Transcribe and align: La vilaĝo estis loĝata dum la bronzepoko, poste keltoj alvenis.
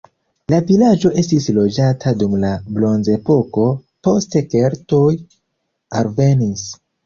La 0.51 0.59
vilaĝo 0.69 1.11
estis 1.21 1.45
loĝata 1.57 2.15
dum 2.23 2.33
la 2.45 2.51
bronzepoko, 2.79 3.69
poste 4.09 4.45
keltoj 4.57 5.07
alvenis. 6.03 6.69